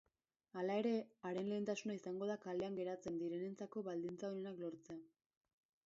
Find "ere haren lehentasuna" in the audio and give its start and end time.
0.83-1.97